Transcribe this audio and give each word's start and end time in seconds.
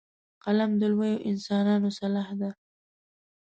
قلم 0.43 0.71
د 0.81 0.83
لویو 0.93 1.23
انسانانو 1.29 1.89
سلاح 1.99 2.29
ده 2.39 2.49